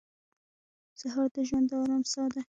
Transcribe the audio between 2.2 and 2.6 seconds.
ده.